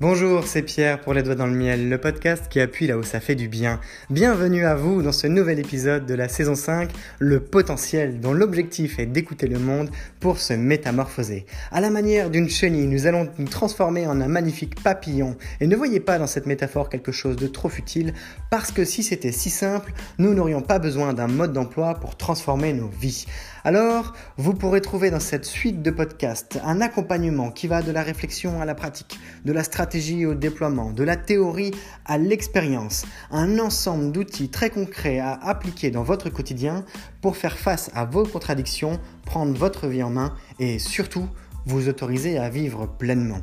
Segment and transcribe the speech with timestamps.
[0.00, 3.02] Bonjour, c'est Pierre pour Les Doigts dans le Miel, le podcast qui appuie là où
[3.02, 3.80] ça fait du bien.
[4.08, 6.88] Bienvenue à vous dans ce nouvel épisode de la saison 5,
[7.18, 11.44] Le potentiel, dont l'objectif est d'écouter le monde pour se métamorphoser.
[11.70, 15.36] À la manière d'une chenille, nous allons nous transformer en un magnifique papillon.
[15.60, 18.14] Et ne voyez pas dans cette métaphore quelque chose de trop futile,
[18.50, 22.72] parce que si c'était si simple, nous n'aurions pas besoin d'un mode d'emploi pour transformer
[22.72, 23.26] nos vies.
[23.62, 28.02] Alors, vous pourrez trouver dans cette suite de podcasts un accompagnement qui va de la
[28.02, 31.72] réflexion à la pratique, de la stratégie au déploiement, de la théorie
[32.06, 36.86] à l'expérience, un ensemble d'outils très concrets à appliquer dans votre quotidien
[37.20, 41.28] pour faire face à vos contradictions, prendre votre vie en main et surtout
[41.66, 43.40] vous autoriser à vivre pleinement.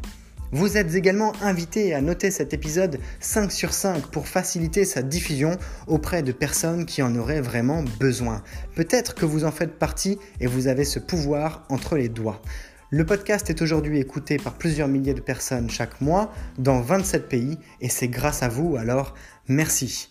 [0.51, 5.57] Vous êtes également invité à noter cet épisode 5 sur 5 pour faciliter sa diffusion
[5.87, 8.41] auprès de personnes qui en auraient vraiment besoin.
[8.73, 12.41] Peut-être que vous en faites partie et vous avez ce pouvoir entre les doigts.
[12.89, 17.57] Le podcast est aujourd'hui écouté par plusieurs milliers de personnes chaque mois dans 27 pays
[17.81, 19.15] et c'est grâce à vous, alors
[19.49, 20.09] merci.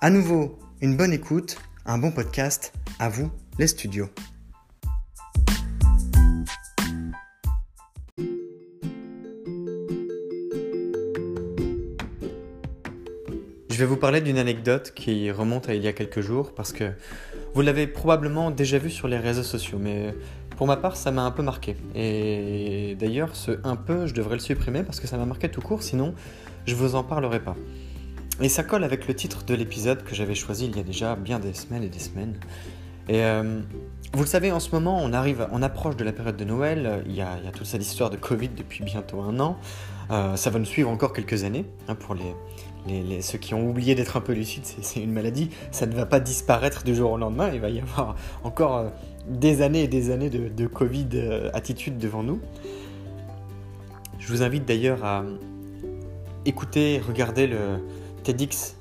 [0.00, 4.08] À nouveau, une bonne écoute, un bon podcast, à vous les studios.
[13.72, 16.74] Je vais vous parler d'une anecdote qui remonte à il y a quelques jours parce
[16.74, 16.92] que
[17.54, 20.14] vous l'avez probablement déjà vu sur les réseaux sociaux, mais
[20.58, 21.76] pour ma part, ça m'a un peu marqué.
[21.94, 25.62] Et d'ailleurs, ce un peu, je devrais le supprimer parce que ça m'a marqué tout
[25.62, 26.14] court, sinon
[26.66, 27.56] je vous en parlerai pas.
[28.42, 31.16] Et ça colle avec le titre de l'épisode que j'avais choisi il y a déjà
[31.16, 32.38] bien des semaines et des semaines.
[33.08, 33.62] Et euh,
[34.12, 37.02] vous le savez, en ce moment, on arrive, on approche de la période de Noël.
[37.06, 39.56] Il y a, toute cette histoire de Covid depuis bientôt un an.
[40.10, 42.34] Euh, ça va nous suivre encore quelques années hein, pour les,
[43.20, 46.20] ceux qui ont oublié d'être un peu lucides, c'est une maladie, ça ne va pas
[46.20, 48.88] disparaître du jour au lendemain, il va y avoir encore euh,
[49.28, 52.40] des années et des années de, Covid euh, attitude devant nous.
[54.18, 55.24] Je vous invite d'ailleurs à
[56.44, 57.78] écouter, regarder le
[58.24, 58.76] TEDx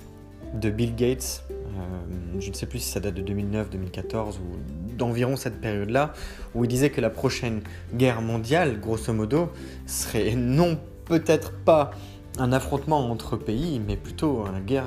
[0.54, 1.44] de Bill Gates.
[1.52, 6.14] Euh, je ne sais plus si ça date de 2009, 2014 ou d'environ cette période-là,
[6.54, 7.62] où il disait que la prochaine
[7.94, 9.50] guerre mondiale, grosso modo,
[9.86, 11.92] serait non peut-être pas
[12.38, 14.46] un affrontement entre pays, mais plutôt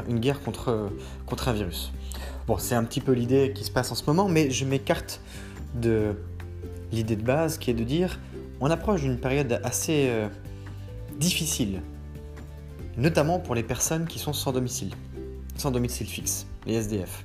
[0.08, 1.92] une guerre, contre un virus.
[2.46, 5.20] Bon, c'est un petit peu l'idée qui se passe en ce moment, mais je m'écarte
[5.74, 6.14] de
[6.92, 8.18] l'idée de base qui est de dire
[8.60, 10.28] on approche d'une période assez euh,
[11.18, 11.82] difficile,
[12.96, 14.94] notamment pour les personnes qui sont sans domicile,
[15.56, 17.24] sans domicile fixe, les SDF.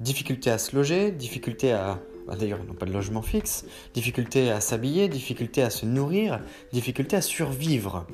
[0.00, 2.00] Difficulté à se loger, difficulté à...
[2.26, 6.40] Bah, d'ailleurs, ils n'ont pas de logement fixe, difficulté à s'habiller, difficulté à se nourrir,
[6.72, 8.06] difficulté à survivre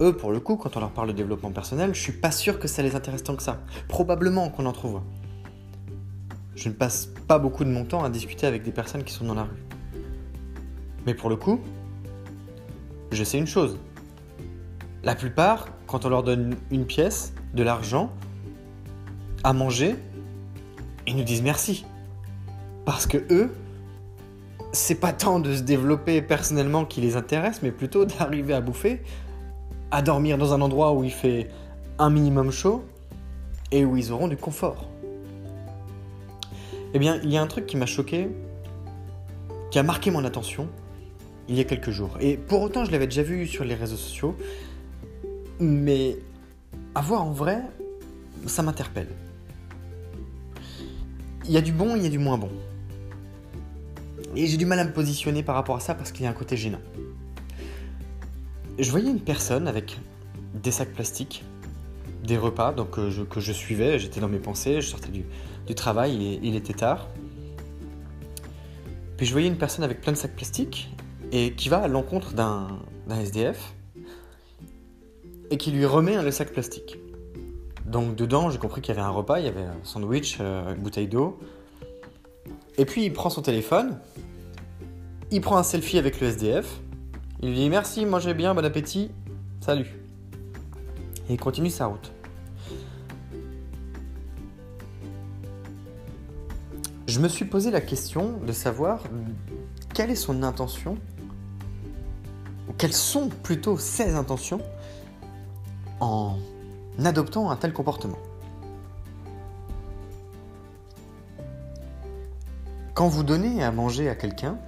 [0.00, 2.58] eux, pour le coup, quand on leur parle de développement personnel, je suis pas sûr
[2.58, 3.60] que ça les intéresse tant que ça.
[3.88, 5.00] Probablement qu'on en trouve.
[6.54, 9.24] Je ne passe pas beaucoup de mon temps à discuter avec des personnes qui sont
[9.24, 9.62] dans la rue.
[11.06, 11.60] Mais pour le coup,
[13.10, 13.78] je sais une chose.
[15.02, 18.10] La plupart, quand on leur donne une pièce, de l'argent,
[19.44, 19.96] à manger,
[21.06, 21.84] ils nous disent merci.
[22.84, 23.52] Parce que eux,
[24.72, 29.02] c'est pas tant de se développer personnellement qui les intéresse, mais plutôt d'arriver à bouffer
[29.92, 31.50] à dormir dans un endroit où il fait
[31.98, 32.82] un minimum chaud
[33.70, 34.88] et où ils auront du confort.
[36.94, 38.28] Eh bien, il y a un truc qui m'a choqué,
[39.70, 40.68] qui a marqué mon attention
[41.48, 42.16] il y a quelques jours.
[42.20, 44.34] Et pour autant, je l'avais déjà vu sur les réseaux sociaux,
[45.60, 46.16] mais
[46.94, 47.60] à voir en vrai,
[48.46, 49.08] ça m'interpelle.
[51.44, 52.50] Il y a du bon, il y a du moins bon.
[54.36, 56.30] Et j'ai du mal à me positionner par rapport à ça parce qu'il y a
[56.30, 56.80] un côté gênant
[58.78, 59.98] je voyais une personne avec
[60.54, 61.44] des sacs plastiques,
[62.24, 65.24] des repas donc, euh, que je suivais, j'étais dans mes pensées, je sortais du,
[65.74, 67.08] travail et il était tard.
[69.16, 70.90] Puis je voyais une personne avec plein de sacs plastiques
[71.32, 72.78] et qui va à l'encontre d'un
[73.08, 73.74] SDF
[75.50, 76.98] et qui lui remet le sac plastique.
[77.86, 80.74] Donc dedans, j'ai compris qu'il y avait un repas, il y avait un sandwich, euh,
[80.74, 81.38] une bouteille d'eau.
[82.78, 83.98] Et puis il prend son téléphone,
[85.30, 86.80] il prend un selfie avec le SDF,
[87.42, 89.10] il lui dit merci, mangez bien, bon appétit,
[89.60, 89.98] salut.
[91.28, 92.12] Et il continue sa route.
[97.08, 99.02] Je me suis posé la question de savoir
[99.92, 100.96] quelle est son intention,
[102.68, 104.60] ou quelles sont plutôt ses intentions
[106.00, 106.38] en
[107.04, 108.18] adoptant un tel comportement.
[112.94, 114.58] Quand vous donnez à manger à quelqu'un,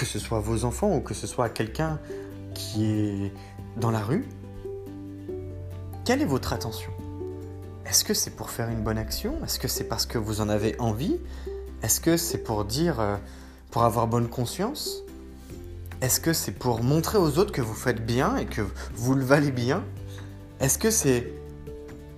[0.00, 1.98] que ce soit vos enfants ou que ce soit quelqu'un
[2.54, 3.32] qui est
[3.76, 4.26] dans la rue,
[6.06, 6.90] quelle est votre attention?
[7.84, 9.34] Est-ce que c'est pour faire une bonne action?
[9.44, 11.20] Est-ce que c'est parce que vous en avez envie?
[11.82, 13.18] Est-ce que c'est pour dire, euh,
[13.70, 15.02] pour avoir bonne conscience?
[16.00, 18.62] Est-ce que c'est pour montrer aux autres que vous faites bien et que
[18.94, 19.84] vous le valez bien?
[20.60, 21.30] Est-ce que c'est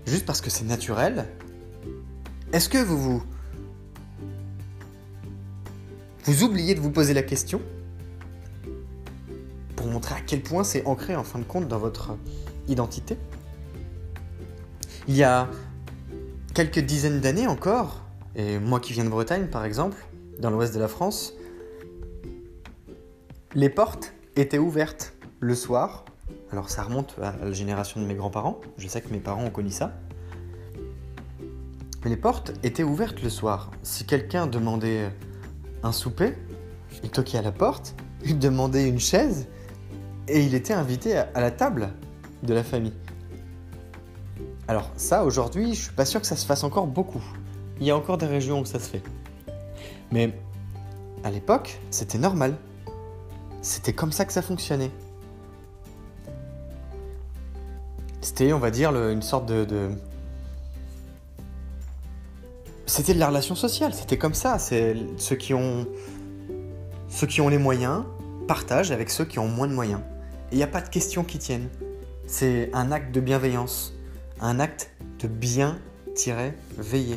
[0.07, 1.27] juste parce que c'est naturel?
[2.53, 3.23] Est-ce que vous vous...
[6.25, 7.61] Vous oubliez de vous poser la question
[9.75, 12.17] pour montrer à quel point c'est ancré en fin de compte dans votre
[12.69, 13.17] identité
[15.09, 15.51] Il y a
[16.55, 18.03] quelques dizaines d'années encore,
[18.37, 19.97] et moi qui viens de Bretagne par exemple,
[20.39, 21.33] dans l'ouest de la France,
[23.57, 26.05] les portes étaient ouvertes le soir.
[26.53, 29.51] Alors ça remonte à la génération de mes grands-parents, je sais que mes parents ont
[29.51, 29.93] connu ça.
[32.05, 33.73] Les portes étaient ouvertes le soir.
[33.83, 35.11] Si quelqu'un demandait
[35.83, 36.35] un souper,
[37.03, 37.95] il toquait à la porte,
[38.25, 39.47] il demandait une chaise,
[40.29, 41.91] et il était invité à la table
[42.43, 42.95] de la famille.
[44.69, 47.23] Alors ça, aujourd'hui, je suis pas sûr que ça se fasse encore beaucoup.
[47.81, 49.03] Il y a encore des régions où ça se fait.
[50.13, 50.33] Mais
[51.25, 52.55] à l'époque, c'était normal.
[53.61, 54.91] C'était comme ça que ça fonctionnait.
[58.21, 59.91] C'était, on va dire, une sorte de,
[62.93, 64.59] C'était de la relation sociale, c'était comme ça.
[64.59, 65.87] C'est ceux qui ont
[67.09, 68.05] ceux qui ont les moyens
[68.47, 70.03] partagent avec ceux qui ont moins de moyens.
[70.51, 71.71] Et il n'y a pas de questions qui tiennent.
[72.27, 73.95] C'est un acte de bienveillance,
[74.43, 74.91] un acte
[75.21, 77.17] de bien-veiller.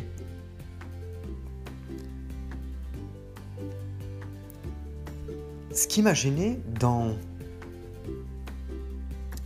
[5.73, 7.17] Ce qui m'a gêné dans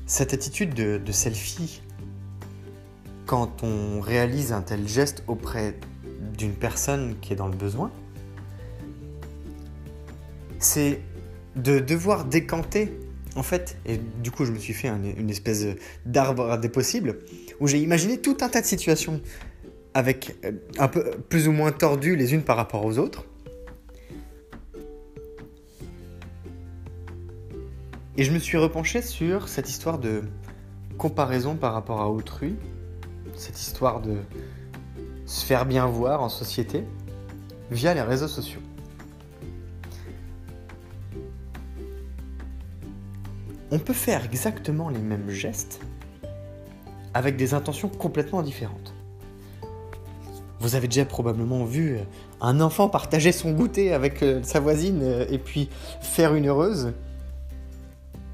[0.05, 1.81] cette attitude de, selfie,
[3.25, 5.73] quand on réalise un tel geste auprès
[6.39, 7.91] d'une personne qui est dans le besoin,
[10.57, 11.01] c'est
[11.55, 12.97] de devoir décanter,
[13.35, 15.67] en fait, et du coup je me suis fait une espèce
[16.05, 17.19] d'arbre des possibles,
[17.59, 19.21] où j'ai imaginé tout un tas de situations
[19.93, 23.25] avec euh, un peu plus ou moins tordues les unes par rapport aux autres,
[28.19, 30.23] Et je me suis repenché sur cette histoire de
[30.97, 32.57] comparaison par rapport à autrui,
[33.33, 34.17] cette histoire de
[35.29, 36.83] se faire bien voir en société
[37.69, 38.61] via les réseaux sociaux.
[43.71, 45.81] On peut faire exactement les mêmes gestes
[47.13, 48.95] avec des intentions complètement différentes.
[50.59, 51.99] Vous avez déjà probablement vu
[52.41, 55.69] un enfant partager son goûter avec euh, sa voisine euh, et puis
[56.01, 56.93] faire une heureuse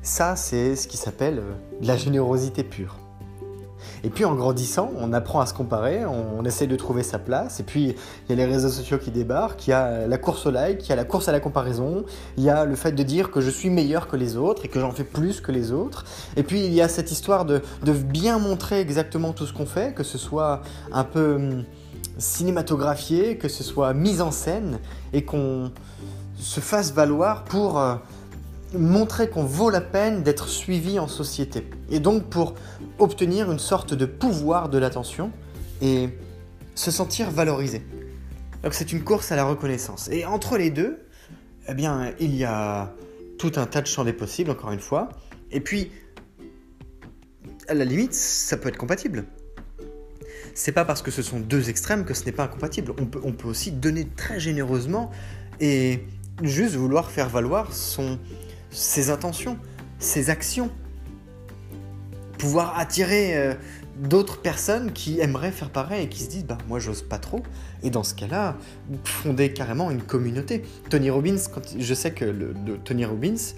[0.06, 2.96] ça, c'est ce qui s'appelle euh, la générosité pure.
[4.06, 7.60] Et puis en grandissant, on apprend à se comparer, on, essaie de trouver sa place.
[7.60, 10.46] Et puis il y a les réseaux sociaux qui débarquent, il y a la course
[10.46, 12.06] au like, il y a la course à la comparaison,
[12.38, 14.68] il y a le fait de dire que je suis meilleur que les autres et
[14.68, 16.06] que j'en fais plus que les autres.
[16.38, 19.66] Et puis il y a cette histoire de, de bien montrer exactement tout ce qu'on
[19.66, 20.62] fait, que ce soit
[20.92, 21.64] un peu hum,
[22.20, 24.78] cinématographié, que ce soit mis en scène
[25.14, 25.72] et qu'on
[26.38, 27.80] se fasse valoir pour...
[27.80, 27.96] Euh,
[28.78, 31.68] montrer qu'on vaut la peine d'être suivi en société.
[31.90, 32.56] Et donc pour
[33.00, 35.32] obtenir une sorte de pouvoir de l'attention
[35.82, 36.10] et
[36.76, 37.84] se sentir valorisé.
[38.64, 40.10] Donc c'est une course à la reconnaissance.
[40.12, 41.00] Et entre les deux,
[41.68, 42.94] eh bien, il y a
[43.38, 45.10] tout un tas de champs des possibles, encore une fois.
[45.52, 45.92] Et puis,
[47.68, 49.26] à la limite, ça peut être compatible.
[50.54, 52.94] C'est pas parce que ce sont deux extrêmes que ce n'est pas incompatible.
[53.00, 55.12] On peut, on peut aussi donner très généreusement
[55.60, 56.06] et
[56.42, 58.20] juste vouloir faire valoir son,
[58.76, 59.58] ses intentions,
[60.00, 60.70] ses actions.
[62.38, 63.54] Pouvoir attirer euh,
[63.98, 67.42] d'autres personnes qui aimeraient faire pareil et qui se disent bah moi j'ose pas trop
[67.82, 68.58] et dans ce cas-là
[69.06, 70.64] fonder carrément une communauté.
[70.90, 71.38] Tony Robbins,
[71.80, 72.54] je sais que
[72.84, 73.54] Tony Robbins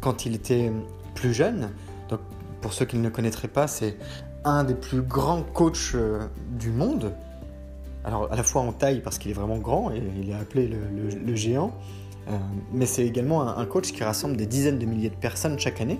[0.00, 0.70] quand il était
[1.14, 1.70] plus jeune,
[2.08, 2.20] donc
[2.60, 3.96] pour ceux qui ne le connaîtraient pas, c'est
[4.44, 6.26] un des plus grands coachs euh,
[6.58, 7.14] du monde.
[8.04, 10.68] Alors à la fois en taille parce qu'il est vraiment grand et il est appelé
[10.68, 11.74] le géant,
[12.72, 15.98] mais c'est également un, coach qui rassemble des dizaines de milliers de personnes chaque année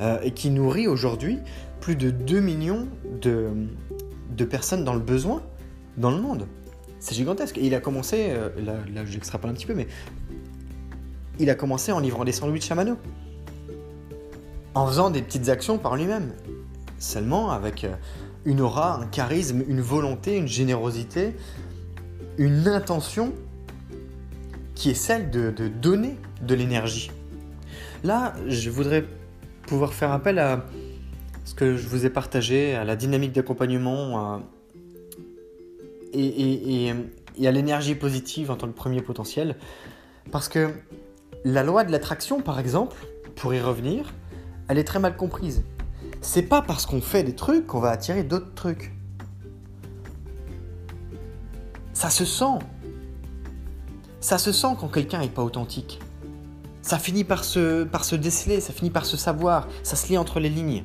[0.00, 1.38] euh, et qui nourrit aujourd'hui
[1.80, 2.88] plus de 2 millions
[3.20, 3.50] de,
[4.36, 5.42] de, personnes dans le besoin
[5.96, 6.46] dans le monde.
[6.98, 7.58] C'est gigantesque.
[7.58, 9.86] Et il a commencé, euh, là, là j'extrapole un petit peu, mais
[11.38, 12.96] il a commencé en livrant des sandwichs à mano.
[14.74, 16.32] En faisant des petites actions par lui-même.
[16.98, 17.86] Seulement avec
[18.44, 21.36] une aura, un charisme, une volonté, une générosité,
[22.38, 23.32] une intention
[24.78, 27.10] qui est celle de, donner de l'énergie.
[28.04, 29.04] Là, je voudrais
[29.66, 30.64] pouvoir faire appel à
[31.44, 34.40] ce que je vous ai partagé, à la dynamique d'accompagnement
[36.12, 36.92] et,
[37.44, 39.56] à l'énergie positive en tant que premier potentiel.
[40.30, 40.70] Parce que
[41.44, 42.96] la loi de l'attraction, par exemple,
[43.34, 44.14] pour y revenir,
[44.68, 45.64] elle est très mal comprise.
[46.20, 48.92] C'est pas parce qu'on fait des trucs qu'on va attirer d'autres trucs.
[51.94, 52.60] Ça se sent.
[54.20, 56.00] Ça se sent quand quelqu'un n'est pas authentique.
[56.82, 60.48] Ça finit par se, déceler, ça finit par se savoir, ça se lit entre les
[60.48, 60.84] lignes.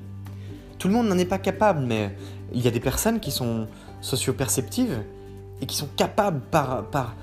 [0.77, 2.15] Tout le monde n'en est pas capable, mais
[2.51, 3.67] il y a des personnes qui sont
[4.01, 5.03] socio-perceptives
[5.61, 7.15] et qui sont capables par,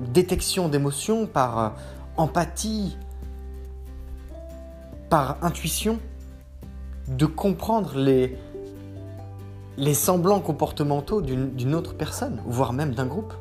[0.00, 1.68] détection d'émotions, par euh,
[2.16, 2.96] empathie,
[5.10, 5.98] par intuition,
[7.08, 13.34] de comprendre les semblants comportementaux d'une autre personne, voire même d'un groupe.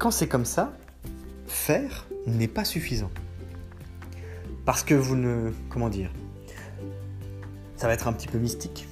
[0.00, 0.72] Quand c'est comme ça,
[1.46, 3.10] faire n'est pas suffisant.
[4.64, 5.52] Parce que vous ne...
[5.68, 6.10] Comment dire
[7.76, 8.88] Ça va être un petit peu mystique.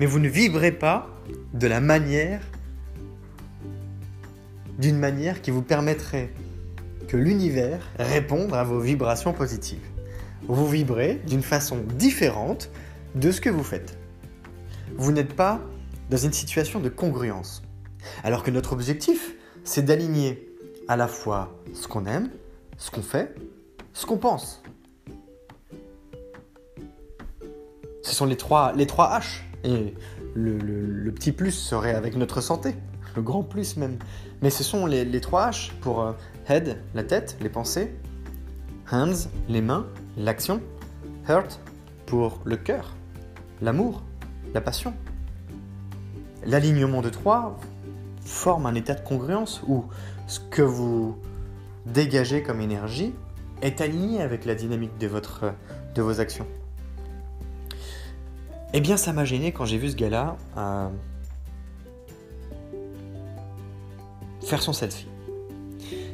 [0.00, 1.08] Mais vous ne vibrez pas
[1.52, 2.40] de la manière...
[4.78, 6.32] D'une manière qui vous permettrait
[7.06, 9.86] que l'univers réponde à vos vibrations positives.
[10.48, 12.70] Vous vibrez d'une façon différente
[13.14, 13.98] de ce que vous faites.
[14.96, 15.60] Vous n'êtes pas
[16.08, 17.62] dans une situation de congruence.
[18.24, 19.34] Alors que notre objectif,
[19.70, 20.52] c'est d'aligner
[20.88, 22.28] à la fois ce qu'on aime,
[22.76, 23.36] ce qu'on fait,
[23.92, 24.64] ce qu'on pense.
[28.02, 29.42] Ce sont les trois, H.
[29.62, 29.94] Et
[30.34, 32.74] le, petit plus serait avec notre santé,
[33.14, 33.96] le grand plus même.
[34.42, 36.12] Mais ce sont les, les trois H pour euh,
[36.48, 37.94] head, la tête, les pensées,
[38.90, 39.86] hands, les mains,
[40.16, 40.60] l'action,
[41.28, 41.60] heart
[42.06, 42.96] pour le cœur,
[43.62, 44.02] l'amour,
[44.52, 44.94] la passion.
[46.44, 47.56] L'alignement de trois
[48.30, 49.84] forme un état de congruence où
[50.26, 51.18] ce que vous
[51.84, 53.12] dégagez comme énergie
[53.60, 55.08] est aligné avec la dynamique de,
[56.02, 56.46] vos actions.
[58.72, 60.88] Eh bien, ça m'a gêné quand j'ai vu ce gars-là euh,
[64.42, 65.08] faire son selfie.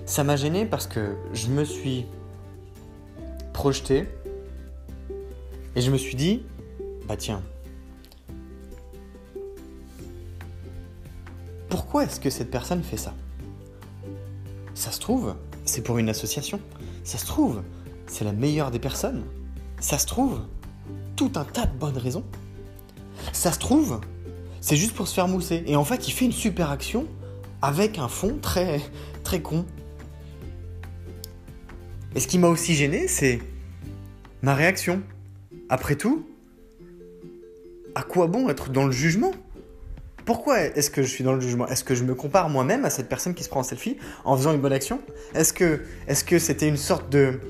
[0.06, 2.06] Ça m'a gêné parce que je me suis
[3.52, 4.08] projeté
[5.74, 6.42] et je me suis dit,
[7.06, 7.42] bah tiens,
[11.68, 13.14] pourquoi est-ce que cette personne fait ça?
[14.74, 16.60] Ça se trouve, c'est pour une association.
[17.04, 17.62] Ça se trouve,
[18.06, 19.24] c'est la meilleure des personnes.
[19.80, 20.40] Ça se trouve,
[21.16, 22.24] tout un tas de bonnes raisons.
[23.32, 24.00] Ça se trouve,
[24.60, 25.64] c'est juste pour se faire mousser.
[25.66, 27.06] Et en fait, il fait une super action
[27.62, 28.80] avec un fond très,
[29.24, 29.64] très con.
[32.14, 33.40] Et ce qui m'a aussi gêné, c'est
[34.42, 35.02] ma réaction.
[35.68, 36.26] Après tout,
[37.94, 39.32] à quoi bon être dans le jugement?
[40.26, 41.68] Pourquoi est-ce que je suis dans le jugement?
[41.68, 44.36] Est-ce que je me compare moi-même à cette personne qui se prend en selfie en
[44.36, 45.00] faisant une bonne action?
[45.34, 47.40] Est-ce que c'était une sorte de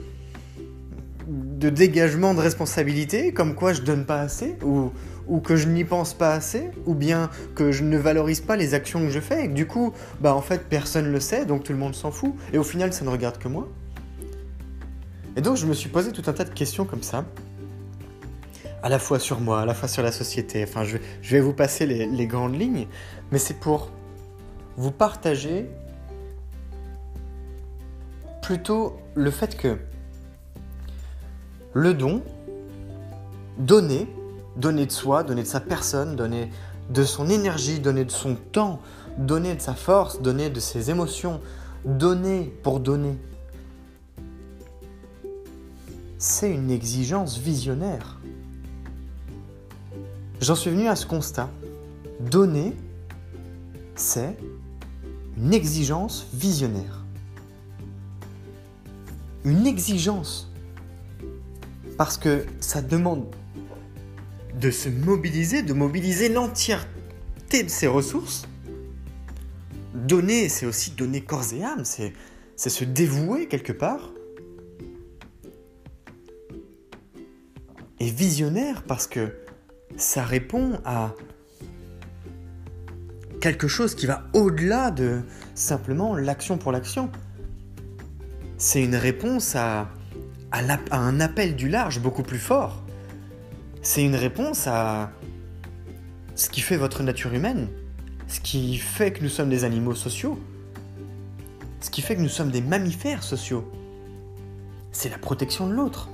[1.26, 4.92] de dégagement de responsabilité, comme quoi je donne pas assez, ou,
[5.26, 8.74] ou que je n'y pense pas assez, ou bien que je ne valorise pas les
[8.74, 11.64] actions que je fais, et que du coup, bah en fait personne le sait, donc
[11.64, 13.66] tout le monde s'en fout, et au final ça ne regarde que moi?
[15.34, 17.24] Et donc je me suis posé tout un tas de questions comme ça,
[18.86, 21.52] à la fois sur moi, à la fois sur la société, enfin je, vais vous
[21.52, 22.86] passer les, les grandes lignes,
[23.32, 23.90] mais c'est pour
[24.76, 25.68] vous partager
[28.42, 29.76] plutôt le fait que
[31.74, 32.22] le don,
[33.58, 34.06] donner,
[34.54, 36.52] donner de soi, donner de sa personne, donner
[36.88, 38.78] de son énergie, donner de son temps,
[39.18, 41.40] donner de sa force, donner de ses émotions,
[41.84, 43.18] donner pour donner.
[46.18, 48.15] C'est une exigence visionnaire.
[50.40, 51.50] J'en suis venu à ce constat.
[52.20, 52.74] Donner,
[53.94, 54.36] c'est
[55.38, 57.04] une exigence visionnaire.
[59.44, 60.52] Une exigence.
[61.96, 63.26] Parce que ça demande
[64.60, 68.46] de se mobiliser, de mobiliser l'entièreté de ses ressources.
[69.94, 72.12] Donner, c'est aussi donner corps et âme, c'est,
[72.56, 74.12] se dévouer quelque part.
[77.98, 79.32] Et visionnaire parce que
[79.96, 81.14] ça répond à
[83.40, 85.22] quelque chose qui va au-delà de
[85.54, 87.10] simplement l'action pour l'action.
[88.58, 89.88] C'est une réponse à,
[90.52, 92.86] un appel du large beaucoup plus fort
[93.86, 95.12] c'est une réponse à
[96.34, 97.68] ce qui fait votre nature humaine,
[98.26, 100.40] ce qui fait que nous sommes des animaux sociaux,
[101.80, 103.72] ce qui fait que nous sommes des mammifères sociaux.
[104.90, 106.08] C'est la protection de l'autre,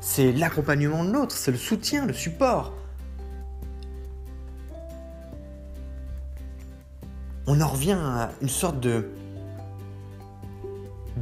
[0.00, 2.72] c'est l'accompagnement de l'autre, c'est le soutien, le support.
[7.46, 9.10] On en revient à une sorte de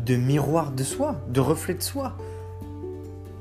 [0.06, 2.16] de miroir de soi, de reflet de soi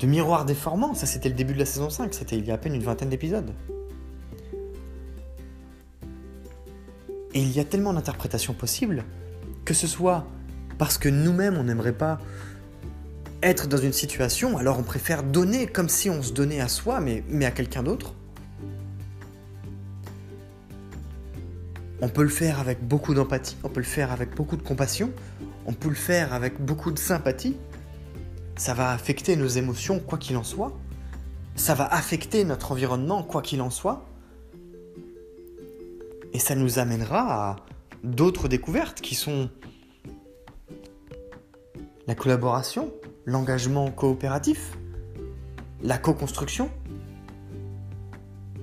[0.02, 0.94] de miroir déformant.
[0.94, 2.82] Ça, c'était le début de la saison 5, c'était il y a à peine une
[2.82, 3.52] vingtaine d'épisodes.
[7.34, 9.04] Et il y a tellement d'interprétations possibles,
[9.64, 10.26] que ce soit
[10.76, 12.18] parce que nous-mêmes, on n'aimerait pas
[13.42, 17.00] être dans une situation, alors on préfère donner comme si on se donnait à soi,
[17.00, 18.14] mais, mais à quelqu'un d'autre.
[22.02, 25.12] On peut le faire avec beaucoup d'empathie, on peut le faire avec beaucoup de compassion,
[25.66, 27.56] on peut le faire avec beaucoup de sympathie.
[28.56, 30.76] Ça va affecter nos émotions quoi qu'il en soit.
[31.54, 34.04] Ça va affecter notre environnement quoi qu'il en soit.
[36.32, 37.56] Et ça nous amènera à
[38.02, 39.48] d'autres découvertes qui sont
[42.08, 42.92] la collaboration,
[43.26, 44.76] l'engagement coopératif,
[45.84, 46.68] la co-construction.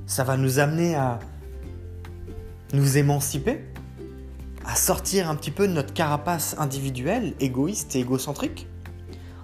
[0.08, 1.20] Ça va nous amener à
[2.74, 3.66] nous émanciper,
[4.66, 8.68] à sortir un petit peu de notre carapace individuelle, égoïste et égocentrique,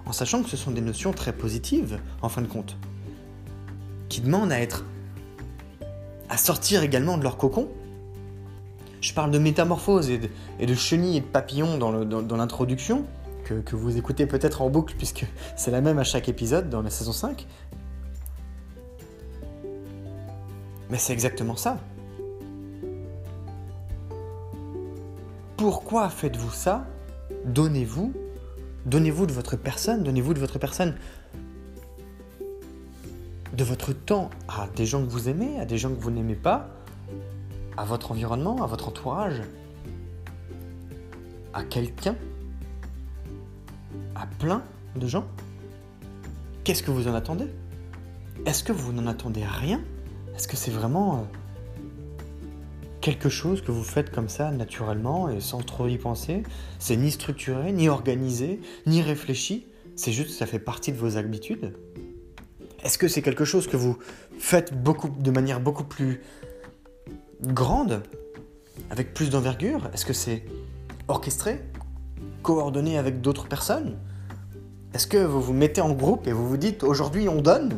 [0.06, 2.78] en sachant que ce sont des notions très positives, en fin de compte,
[4.10, 4.86] qui demandent à être
[6.30, 7.70] à sortir également de leur cocon.
[9.02, 10.18] Je parle de métamorphose et
[10.66, 13.06] de, chenilles et de papillons dans l'introduction,
[13.46, 16.90] que, vous écoutez peut-être en boucle puisque c'est la même à chaque épisode dans la
[16.90, 17.48] saison 5.
[20.90, 21.80] Mais c'est exactement ça.
[25.66, 26.86] Pourquoi faites-vous ça?
[27.44, 28.14] Donnez-vous,
[28.86, 30.94] donnez-vous de votre personne, donnez-vous de votre personne,
[33.52, 36.36] de votre temps à des gens que vous aimez, à des gens que vous n'aimez
[36.36, 36.70] pas,
[37.78, 39.42] à votre environnement, à votre entourage,
[41.52, 42.16] à quelqu'un
[44.14, 44.62] à plein
[44.96, 45.26] de gens.
[46.64, 47.48] Qu'est-ce que vous en attendez?
[48.46, 49.82] Est-ce que vous n'en attendez rien?
[50.36, 51.38] Est-ce que c'est vraiment euh,
[53.06, 56.42] quelque chose que vous faites comme ça naturellement et sans trop y penser.
[56.80, 59.68] C'est ni structuré, ni organisé, ni réfléchi.
[59.96, 61.78] C'est juste ça fait partie de vos habitudes.
[62.84, 64.00] Est-ce que c'est quelque chose que vous
[64.40, 66.24] faites beaucoup, de manière beaucoup plus
[67.44, 68.02] grande
[68.90, 69.88] Avec plus d'envergure?
[69.94, 70.44] Est-ce que c'est
[71.08, 71.62] orchestré
[72.42, 74.00] coordonner avec d'autres personnes?
[74.96, 77.78] Est-ce que vous vous mettez en groupe et vous vous dites aujourd'hui on donne?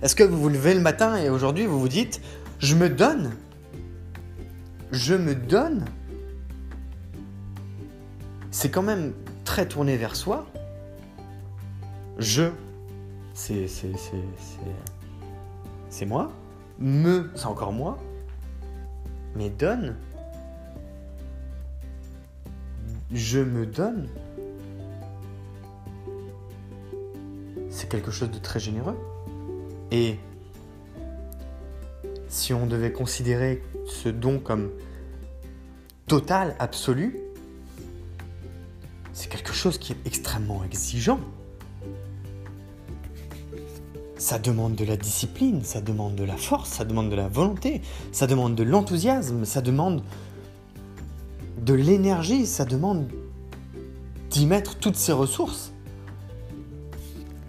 [0.00, 2.22] Est-ce que vous vous levez le matin et aujourd'hui vous vous dites
[2.58, 3.32] je me donne?
[4.92, 5.84] Je me donne
[8.50, 10.46] C'est quand même très tourné vers soi.
[12.18, 12.50] Je,
[13.32, 13.66] c'est
[15.88, 16.32] c'est moi.
[16.78, 17.98] Me, c'est encore moi.
[19.36, 19.96] Mais donne,
[23.12, 24.08] je me donne,
[27.70, 28.98] c'est quelque chose de très généreux.
[29.92, 30.18] Et
[32.30, 34.70] si on devait considérer ce don comme
[36.06, 37.18] total, absolu,
[39.12, 41.20] c'est quelque chose qui est extrêmement exigeant.
[44.16, 47.82] Ça demande de la discipline, ça demande de la force, ça demande de la volonté,
[48.12, 50.02] ça demande de l'enthousiasme, ça demande
[51.60, 53.08] de l'énergie, ça demande
[54.30, 55.72] d'y mettre toutes ses ressources.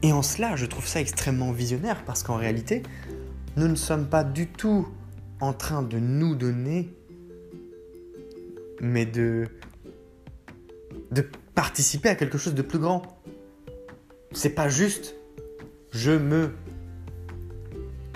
[0.02, 2.82] Et en cela, je trouve ça extrêmement visionnaire parce qu'en réalité,
[3.56, 4.88] nous ne sommes pas du tout
[5.40, 6.94] en train de nous donner,
[8.80, 9.48] mais de,
[11.12, 13.22] de participer à quelque chose de plus grand.
[14.32, 15.16] C'est pas juste
[15.92, 16.52] je me.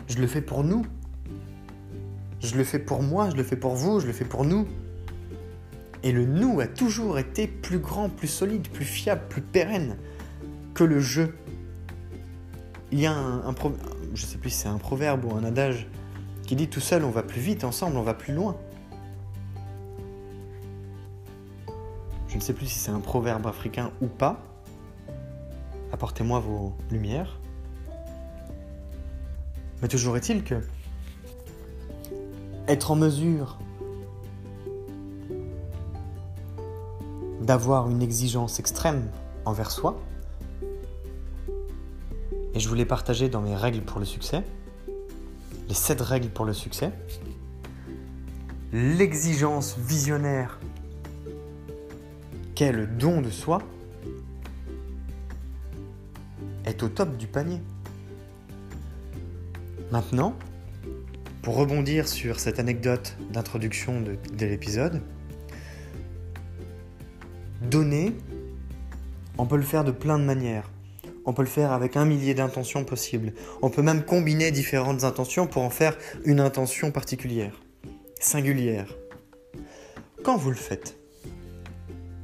[0.08, 0.86] Je le fais pour nous.
[2.39, 4.67] Je le fais pour moi, je le fais pour vous, je le fais pour nous.
[6.04, 9.98] Et le nous a toujours été plus grand, plus solide, plus fiable, plus pérenne
[10.74, 11.34] que le jeu.
[12.95, 13.53] Il y a un,
[14.13, 15.86] je sais plus si c'est un proverbe ou un adage
[16.47, 18.55] qui dit tout seul on va plus vite, ensemble on va plus loin.
[22.29, 24.41] Je ne sais plus si c'est un proverbe africain ou pas.
[25.91, 27.38] Apportez-moi vos lumières.
[29.81, 30.62] Mais toujours est-il que
[32.69, 33.58] être en mesure
[37.41, 39.12] d'avoir une exigence extrême
[39.43, 39.99] envers soi.
[42.55, 44.41] Et je voulais partager dans mes règles pour le succès,
[45.67, 46.91] les sept règles pour le succès.
[48.71, 50.59] L'exigence visionnaire
[52.55, 53.61] qu'est le don de soi
[56.63, 57.61] est au top du panier.
[59.91, 60.33] Maintenant,
[61.41, 65.01] pour rebondir sur cette anecdote d'introduction de, de l'épisode,
[67.61, 68.15] donner,
[69.37, 70.69] on peut le faire de plein de manières.
[71.25, 73.33] On peut le faire avec un millier d'intentions possibles.
[73.61, 77.61] On peut même combiner différentes intentions pour en faire une intention particulière,
[78.19, 78.93] singulière.
[80.23, 80.97] Quand vous le faites,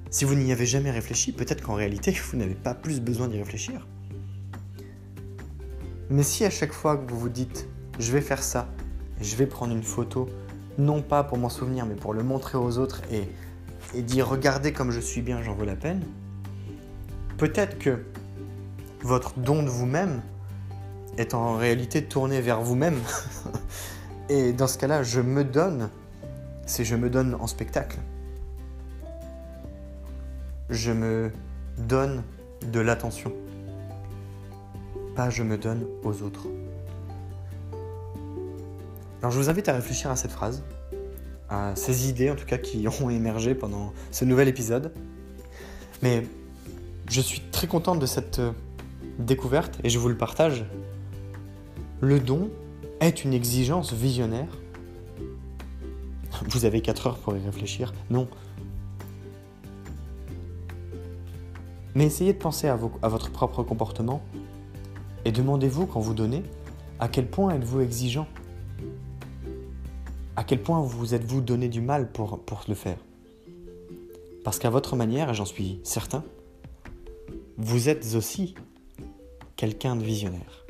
[0.09, 3.37] si vous n'y avez jamais réfléchi, peut-être qu'en réalité, vous n'avez pas plus besoin d'y
[3.37, 3.87] réfléchir.
[6.09, 7.67] Mais si à chaque fois que vous vous dites
[7.99, 8.67] je vais faire ça,
[9.21, 10.27] je vais prendre une photo,
[10.77, 13.23] non pas pour m'en souvenir, mais pour le montrer aux autres et
[13.93, 16.01] et dire regardez comme je suis bien, j'en vaut la peine,
[17.37, 18.03] peut-être que
[19.03, 20.21] votre don de vous-même
[21.17, 22.99] est en réalité tourné vers vous-même.
[24.29, 25.89] et dans ce cas-là, je me donne,
[26.65, 27.97] c'est je me donne en spectacle.
[30.69, 31.31] Je me
[31.77, 32.23] donne
[32.71, 33.33] de l'attention.
[35.15, 36.47] Pas je me donne aux autres.
[39.21, 40.63] Alors je vous invite à réfléchir à cette phrase,
[41.49, 44.93] à ces idées en tout cas qui ont émergé pendant ce nouvel épisode.
[46.01, 46.25] Mais
[47.09, 48.41] je suis très contente de cette
[49.25, 50.65] découverte et je vous le partage.
[52.01, 52.49] Le don
[52.99, 54.57] est une exigence visionnaire.
[56.47, 57.93] Vous avez 4 heures pour y réfléchir.
[58.09, 58.27] Non.
[61.93, 64.21] Mais essayez de penser à, votre propre comportement
[65.25, 66.43] et demandez-vous quand vous donnez
[66.99, 68.27] à quel point êtes-vous exigeant?
[70.35, 72.97] À quel point vous êtes-vous donné du mal pour, pour le faire?
[74.43, 76.23] Parce qu'à votre manière, et j'en suis certain,
[77.57, 78.55] vous êtes aussi
[79.61, 80.65] quelqu'un de visionnaire.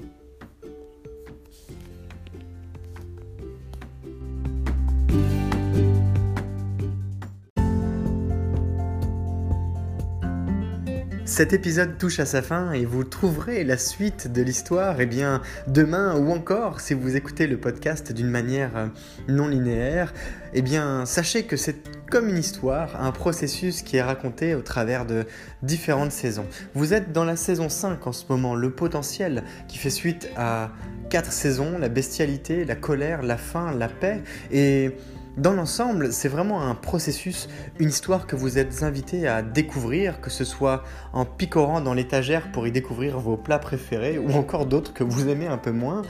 [11.24, 15.42] Cet épisode touche à sa fin et vous trouverez la suite de l'histoire eh bien
[15.68, 18.88] demain ou encore si vous écoutez le podcast d'une manière euh,
[19.30, 20.14] non linéaire,
[20.54, 25.06] eh bien sachez que c'est comme une histoire, un processus qui est raconté au travers
[25.06, 25.26] de
[25.63, 26.45] différentes saisons.
[26.76, 30.71] Vous êtes dans la saison 5 en ce moment, le potentiel qui fait suite à
[31.10, 34.91] quatre saisons, la bestialité, la colère, la faim, la paix et
[35.38, 37.47] dans l'ensemble, c'est vraiment un processus,
[37.80, 42.52] une histoire que vous êtes invité à découvrir, que ce soit en picorant dans l'étagère
[42.52, 46.02] pour y découvrir vos plats préférés ou encore d'autres que vous aimez un peu moins,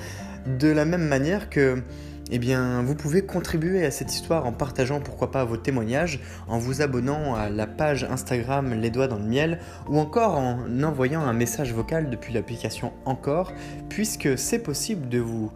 [0.47, 1.83] de la même manière que
[2.32, 6.58] eh bien, vous pouvez contribuer à cette histoire en partageant pourquoi pas vos témoignages, en
[6.58, 11.22] vous abonnant à la page Instagram Les Doigts dans le Miel, ou encore en envoyant
[11.22, 13.52] un message vocal depuis l'application Encore,
[13.89, 15.52] puisque c'est possible de vous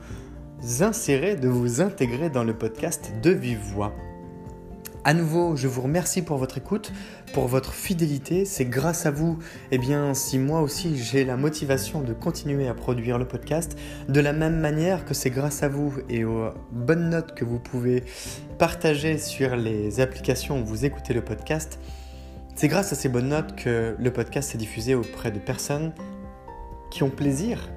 [0.82, 3.94] insérer, de vous intégrer dans le podcast de Vive Voix.
[5.08, 6.92] À nouveau, je vous remercie pour votre écoute,
[7.32, 8.44] pour votre fidélité.
[8.44, 9.38] C'est grâce à vous,
[9.70, 13.78] eh bien, si moi aussi j'ai la motivation de continuer à produire le podcast,
[14.10, 17.60] de la même manière que c'est grâce à vous et aux bonnes notes que vous
[17.60, 18.04] pouvez
[18.58, 21.78] partager sur les applications où vous écoutez le podcast,
[22.56, 25.94] c'est grâce à ces bonnes notes que le podcast est diffusé auprès de personnes
[26.90, 27.70] qui ont plaisir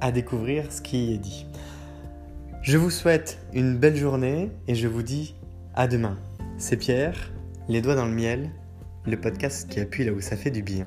[0.00, 1.46] à découvrir ce qui est dit.
[2.62, 5.36] Je vous souhaite une belle journée et je vous dis
[5.76, 6.16] à demain.
[6.62, 7.32] C'est Pierre,
[7.70, 8.50] les doigts dans le miel,
[9.06, 10.86] le podcast qui appuie là où ça fait du bien.